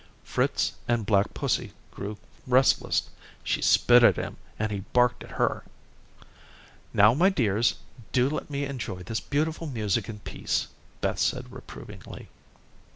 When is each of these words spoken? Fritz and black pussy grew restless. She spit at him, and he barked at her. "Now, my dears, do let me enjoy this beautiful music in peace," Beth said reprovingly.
Fritz 0.23 0.73
and 0.87 1.05
black 1.05 1.31
pussy 1.35 1.73
grew 1.91 2.17
restless. 2.47 3.03
She 3.43 3.61
spit 3.61 4.03
at 4.03 4.15
him, 4.15 4.37
and 4.57 4.71
he 4.71 4.79
barked 4.93 5.23
at 5.23 5.29
her. 5.37 5.63
"Now, 6.91 7.13
my 7.13 7.29
dears, 7.29 7.75
do 8.11 8.27
let 8.27 8.49
me 8.49 8.65
enjoy 8.65 9.03
this 9.03 9.19
beautiful 9.19 9.67
music 9.67 10.09
in 10.09 10.17
peace," 10.21 10.69
Beth 11.01 11.19
said 11.19 11.51
reprovingly. 11.53 12.29